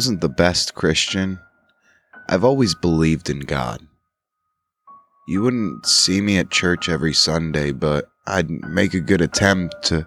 [0.00, 1.38] Wasn't the best Christian,
[2.26, 3.86] I've always believed in God.
[5.28, 10.06] You wouldn't see me at church every Sunday, but I'd make a good attempt to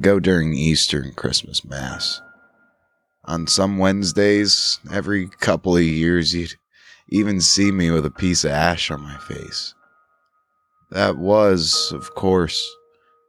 [0.00, 2.20] go during Easter and Christmas Mass.
[3.26, 6.56] On some Wednesdays, every couple of years, you'd
[7.10, 9.72] even see me with a piece of ash on my face.
[10.90, 12.68] That was, of course,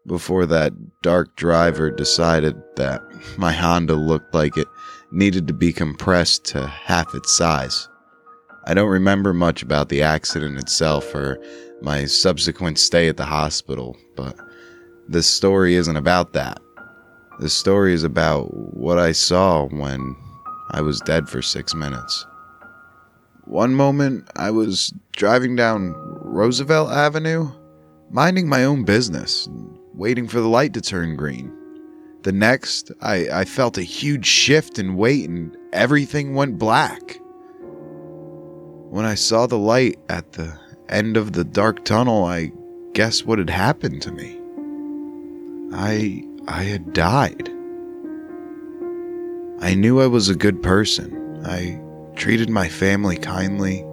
[0.07, 3.03] before that dark driver decided that
[3.37, 4.67] my Honda looked like it
[5.11, 7.87] needed to be compressed to half its size.
[8.65, 11.39] I don't remember much about the accident itself or
[11.81, 14.35] my subsequent stay at the hospital, but
[15.07, 16.59] this story isn't about that.
[17.39, 20.15] This story is about what I saw when
[20.71, 22.27] I was dead for six minutes.
[23.45, 27.49] One moment, I was driving down Roosevelt Avenue,
[28.11, 29.47] minding my own business,
[29.95, 31.51] waiting for the light to turn green.
[32.23, 37.19] The next, I, I felt a huge shift in weight and everything went black.
[38.89, 40.59] When I saw the light at the
[40.89, 42.51] end of the dark tunnel, I
[42.93, 44.37] guess what had happened to me.
[45.73, 47.47] I I had died.
[49.61, 51.45] I knew I was a good person.
[51.45, 51.79] I
[52.15, 53.85] treated my family kindly.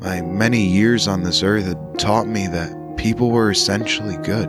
[0.00, 4.48] My many years on this earth had taught me that people were essentially good.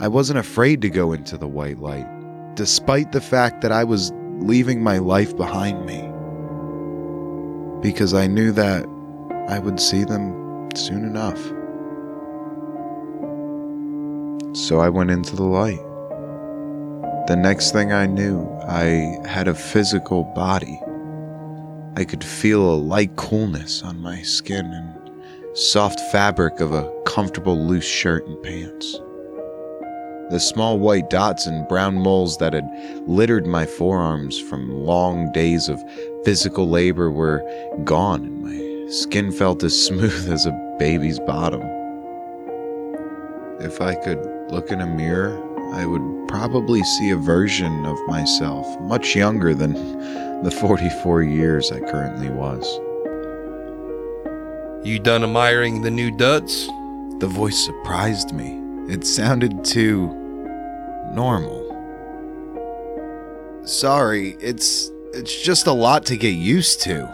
[0.00, 2.06] I wasn't afraid to go into the white light,
[2.54, 6.00] despite the fact that I was leaving my life behind me.
[7.82, 8.86] Because I knew that
[9.48, 11.38] I would see them soon enough.
[14.56, 15.84] So I went into the light.
[17.26, 20.80] The next thing I knew, I had a physical body.
[21.96, 27.66] I could feel a light coolness on my skin and soft fabric of a comfortable
[27.66, 28.98] loose shirt and pants.
[30.30, 32.70] The small white dots and brown moles that had
[33.04, 35.82] littered my forearms from long days of
[36.24, 37.42] physical labor were
[37.82, 41.62] gone, and my skin felt as smooth as a baby's bottom.
[43.58, 45.36] If I could look in a mirror,
[45.74, 49.72] I would probably see a version of myself much younger than
[50.44, 52.64] the 44 years I currently was.
[54.86, 56.68] You done admiring the new duds?
[57.18, 58.60] The voice surprised me.
[58.88, 60.19] It sounded too
[61.12, 61.66] normal.
[63.64, 67.08] Sorry, it's it's just a lot to get used to.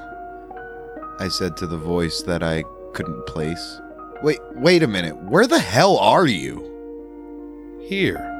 [1.18, 2.62] I said to the voice that I
[2.92, 3.80] couldn't place.
[4.22, 5.16] Wait, wait a minute.
[5.16, 6.62] Where the hell are you?
[7.88, 8.32] Here.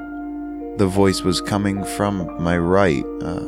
[0.77, 3.05] The voice was coming from my right.
[3.23, 3.41] Uh,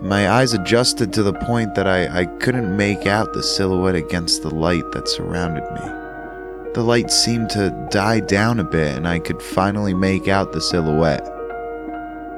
[0.00, 4.42] my eyes adjusted to the point that I, I couldn't make out the silhouette against
[4.42, 6.72] the light that surrounded me.
[6.72, 10.60] The light seemed to die down a bit, and I could finally make out the
[10.60, 11.33] silhouette.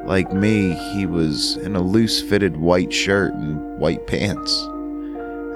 [0.07, 4.63] Like me, he was in a loose fitted white shirt and white pants.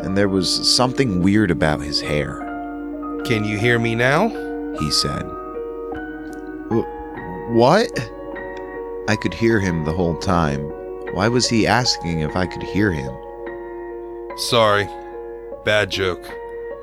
[0.03, 2.41] And there was something weird about his hair.
[3.25, 4.29] Can you hear me now?
[4.81, 5.23] He said.
[7.53, 7.91] What?
[9.09, 10.63] I could hear him the whole time.
[11.13, 13.13] Why was he asking if I could hear him?
[14.37, 14.89] Sorry.
[15.65, 16.25] Bad joke.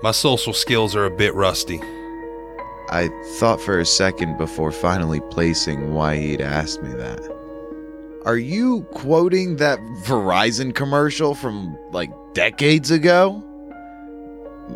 [0.03, 1.81] My social skills are a bit rusty.
[2.89, 7.36] I thought for a second before finally placing why he'd asked me that.
[8.27, 13.41] Are you quoting that Verizon commercial from like decades ago?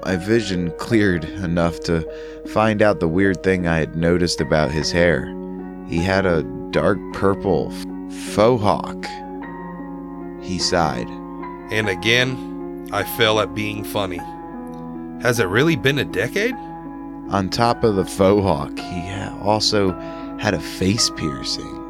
[0.05, 2.09] My vision cleared enough to
[2.53, 5.25] find out the weird thing I had noticed about his hair.
[5.89, 7.71] He had a dark purple
[8.31, 9.05] faux hawk.
[10.41, 11.09] He sighed.
[11.73, 14.21] And again, I fell at being funny.
[15.21, 16.55] Has it really been a decade?
[17.31, 19.91] On top of the faux hawk, he also
[20.39, 21.80] had a face piercing.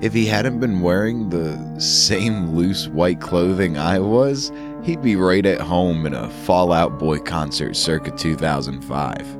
[0.00, 4.52] If he hadn't been wearing the same loose white clothing I was,
[4.84, 9.36] he'd be right at home in a Fall Out Boy concert circa 2005.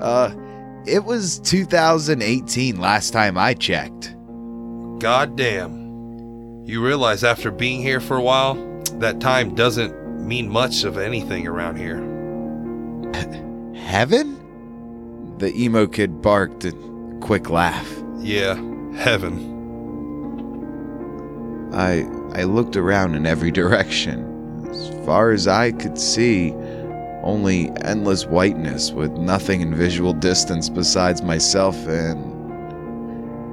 [0.00, 0.34] Uh,
[0.86, 4.16] it was 2018 last time I checked.
[4.98, 6.64] God damn.
[6.64, 8.54] You realize after being here for a while,
[8.94, 11.98] that time doesn't mean much of anything around here.
[13.78, 14.40] Heaven?
[15.38, 16.72] The emo kid barked a
[17.20, 17.88] quick laugh.
[18.18, 18.54] Yeah,
[18.96, 19.50] heaven.
[21.74, 22.02] I
[22.38, 24.66] I looked around in every direction.
[24.70, 26.52] As far as I could see,
[27.22, 32.32] only endless whiteness with nothing in visual distance besides myself and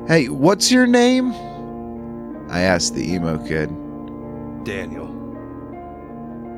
[0.08, 1.32] Hey, what's your name?
[2.50, 3.70] I asked the emo kid.
[4.66, 5.08] Daniel.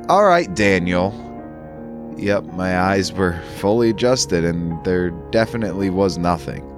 [0.10, 1.14] All right, Daniel.
[2.18, 6.73] Yep, my eyes were fully adjusted and there definitely was nothing.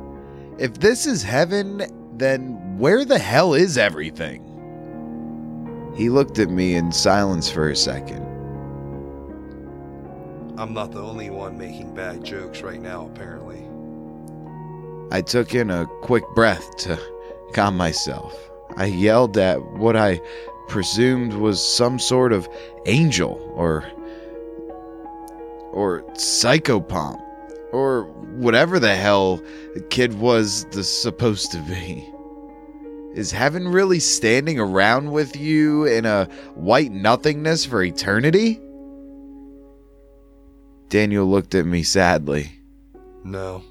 [0.57, 1.83] If this is heaven,
[2.17, 4.41] then where the hell is everything?
[5.97, 8.23] He looked at me in silence for a second.
[10.57, 13.67] I'm not the only one making bad jokes right now, apparently.
[15.11, 16.97] I took in a quick breath to
[17.53, 18.33] calm myself.
[18.77, 20.21] I yelled at what I
[20.69, 22.47] presumed was some sort of
[22.85, 23.85] angel or
[25.73, 27.21] or psychopomp
[27.75, 28.03] or
[28.37, 29.41] whatever the hell
[29.73, 32.09] the kid was the supposed to be.
[33.13, 36.25] Is heaven really standing around with you in a
[36.55, 38.59] white nothingness for eternity?
[40.89, 42.51] Daniel looked at me sadly.
[43.23, 43.63] No,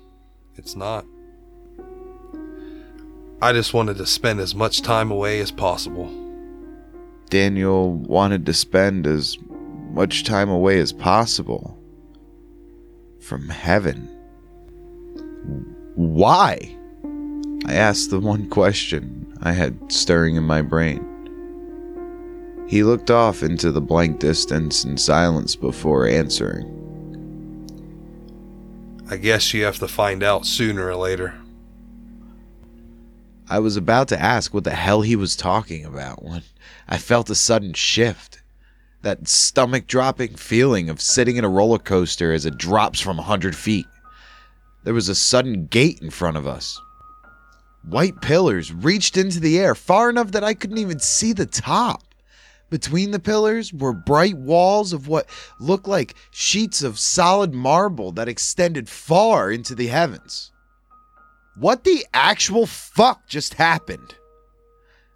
[0.57, 1.07] it's not.
[3.41, 6.11] I just wanted to spend as much time away as possible.
[7.31, 9.39] Daniel wanted to spend as
[9.91, 11.79] much time away as possible
[13.25, 14.07] from heaven.
[15.95, 16.77] Why?
[17.67, 21.11] I asked the one question I had stirring in my brain.
[22.69, 26.71] He looked off into the blank distance in silence before answering.
[29.09, 31.35] I guess you have to find out sooner or later.
[33.49, 36.43] I was about to ask what the hell he was talking about when
[36.89, 38.43] I felt a sudden shift.
[39.05, 43.21] That stomach dropping feeling of sitting in a roller coaster as it drops from a
[43.21, 43.85] 100 feet.
[44.85, 46.81] There was a sudden gate in front of us.
[47.83, 52.03] White pillars reached into the air far enough that I couldn't even see the top.
[52.71, 55.29] Between the pillars were bright walls of what
[55.61, 60.51] looked like sheets of solid marble that extended far into the heavens.
[61.57, 64.15] What the actual fuck just happened?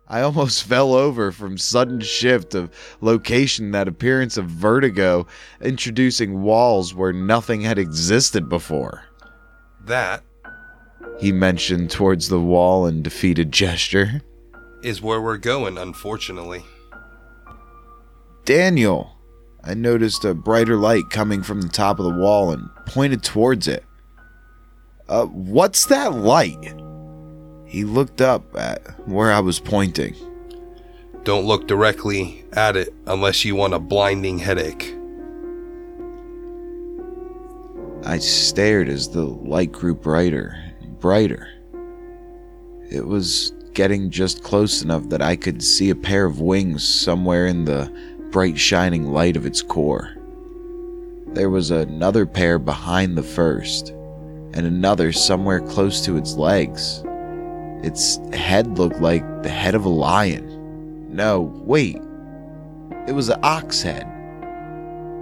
[0.08, 2.70] I almost fell over from sudden shift of
[3.00, 5.26] location, that appearance of vertigo,
[5.60, 9.04] introducing walls where nothing had existed before.
[9.84, 10.22] That
[11.18, 14.22] He mentioned towards the wall in defeated gesture.
[14.82, 16.64] is where we're going, unfortunately.
[18.44, 19.14] Daniel!
[19.64, 23.68] I noticed a brighter light coming from the top of the wall and pointed towards
[23.68, 23.84] it.
[25.08, 26.56] Uh, what's that light?
[27.68, 30.16] He looked up at where I was pointing.
[31.24, 34.94] Don't look directly at it unless you want a blinding headache.
[38.04, 41.46] I stared as the light grew brighter and brighter.
[42.90, 47.46] It was getting just close enough that I could see a pair of wings somewhere
[47.46, 47.92] in the
[48.30, 50.16] bright shining light of its core.
[51.34, 53.90] There was another pair behind the first,
[54.54, 57.04] and another somewhere close to its legs.
[57.82, 61.14] Its head looked like the head of a lion.
[61.14, 61.96] No, wait.
[63.06, 64.06] It was an ox head.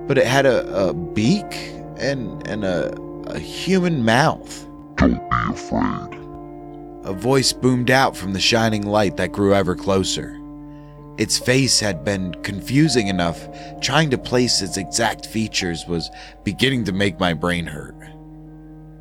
[0.06, 1.52] But it had a, a beak
[1.98, 2.92] and, and a,
[3.26, 4.66] a human mouth.
[4.96, 6.18] Don't be afraid.
[7.04, 10.40] A voice boomed out from the shining light that grew ever closer.
[11.18, 13.48] Its face had been confusing enough,
[13.80, 16.10] trying to place its exact features was
[16.44, 17.94] beginning to make my brain hurt.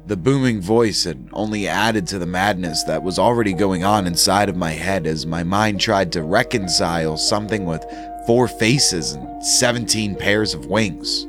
[0.07, 4.49] The booming voice had only added to the madness that was already going on inside
[4.49, 7.83] of my head as my mind tried to reconcile something with
[8.27, 11.25] four faces and 17 pairs of wings.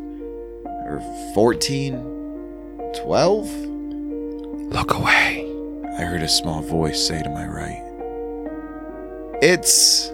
[0.67, 1.01] Or
[1.33, 1.95] 14?
[3.03, 3.51] 12?
[4.75, 5.51] Look away.
[5.97, 7.83] I heard a small voice say to my right.
[9.41, 10.11] It's.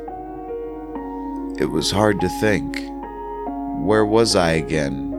[1.60, 2.76] It was hard to think.
[3.84, 5.10] Where was I again?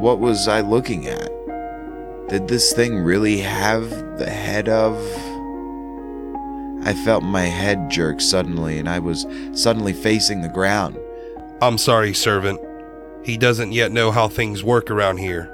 [0.00, 1.30] What was I looking at?
[2.30, 4.96] Did this thing really have the head of.
[6.86, 10.96] I felt my head jerk suddenly, and I was suddenly facing the ground.
[11.60, 12.60] I'm sorry, servant.
[13.24, 15.50] He doesn't yet know how things work around here.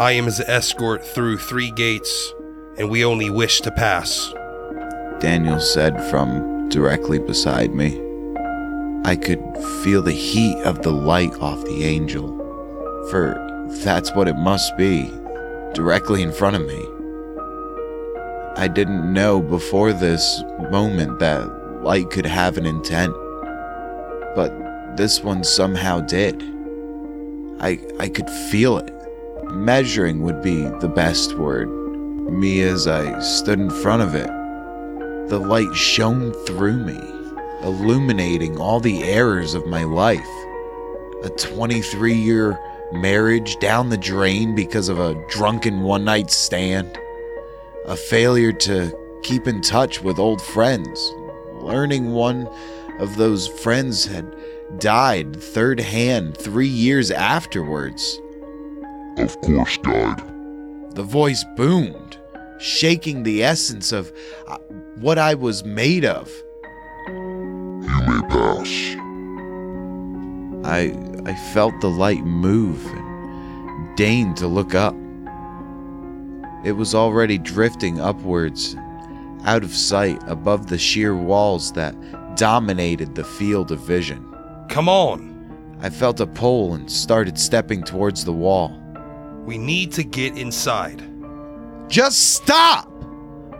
[0.00, 2.34] I am his escort through three gates,
[2.76, 4.34] and we only wish to pass.
[5.20, 7.96] Daniel said from directly beside me.
[9.04, 9.40] I could
[9.84, 12.36] feel the heat of the light off the angel,
[13.08, 13.34] for
[13.84, 15.08] that's what it must be,
[15.74, 16.84] directly in front of me.
[18.56, 23.14] I didn't know before this moment that light could have an intent,
[24.34, 24.52] but
[24.96, 26.42] this one somehow did.
[27.60, 28.92] I, I could feel it.
[29.52, 31.68] Measuring would be the best word.
[32.30, 34.30] Me as I stood in front of it
[35.30, 36.98] the light shone through me,
[37.62, 40.18] illuminating all the errors of my life.
[41.22, 42.58] A 23 year
[42.92, 46.98] marriage down the drain because of a drunken one night stand.
[47.86, 51.12] A failure to keep in touch with old friends.
[51.54, 52.48] Learning one
[52.98, 54.34] of those friends had
[54.78, 58.20] died third hand three years afterwards.
[59.18, 60.22] Of course, died.
[60.94, 62.18] The voice boomed,
[62.58, 64.12] shaking the essence of
[64.46, 64.58] uh,
[65.00, 66.30] what I was made of.
[67.06, 68.96] You may pass.
[70.62, 74.94] I I felt the light move and deigned to look up.
[76.64, 78.76] It was already drifting upwards,
[79.44, 81.94] out of sight above the sheer walls that
[82.36, 84.26] dominated the field of vision.
[84.68, 85.30] Come on.
[85.80, 88.78] I felt a pull and started stepping towards the wall.
[89.44, 91.02] We need to get inside.
[91.88, 92.92] Just stop!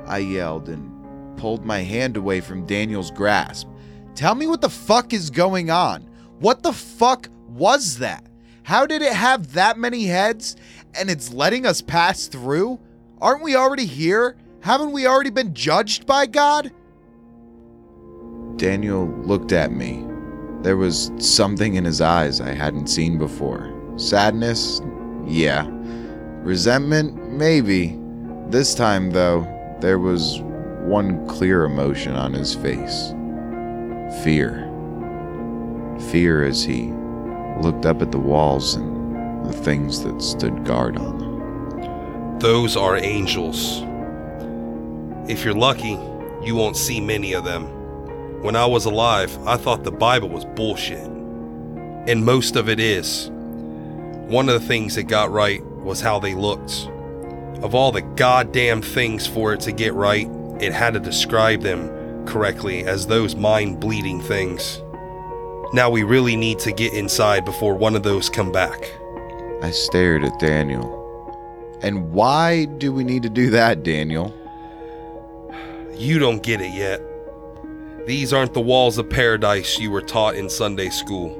[0.06, 0.90] I yelled and
[1.38, 3.66] pulled my hand away from Daniel's grasp.
[4.14, 6.02] Tell me what the fuck is going on.
[6.38, 8.24] What the fuck was that?
[8.62, 10.56] How did it have that many heads
[10.94, 12.78] and it's letting us pass through?
[13.20, 14.36] Aren't we already here?
[14.60, 16.70] Haven't we already been judged by God?
[18.56, 20.04] Daniel looked at me.
[20.62, 23.74] There was something in his eyes I hadn't seen before.
[23.96, 24.80] Sadness?
[25.26, 25.66] Yeah.
[26.42, 27.32] Resentment?
[27.32, 27.98] Maybe.
[28.48, 29.46] This time, though,
[29.80, 30.40] there was
[30.82, 33.12] one clear emotion on his face
[34.22, 34.66] fear.
[36.10, 36.92] Fear as he
[37.60, 42.38] looked up at the walls and the things that stood guard on them.
[42.38, 43.82] Those are angels.
[45.30, 45.98] If you're lucky,
[46.42, 47.64] you won't see many of them.
[48.42, 51.06] When I was alive, I thought the Bible was bullshit.
[51.06, 53.28] And most of it is.
[53.30, 56.88] One of the things it got right was how they looked.
[57.62, 60.26] Of all the goddamn things for it to get right,
[60.60, 64.82] it had to describe them correctly as those mind bleeding things.
[65.72, 68.92] Now we really need to get inside before one of those come back.
[69.62, 70.98] I stared at Daniel.
[71.82, 74.34] And why do we need to do that, Daniel?
[75.94, 77.00] You don't get it yet.
[78.06, 81.36] These aren't the walls of paradise you were taught in Sunday school.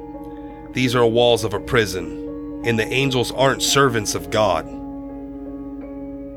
[0.74, 4.66] These are walls of a prison, and the angels aren't servants of God.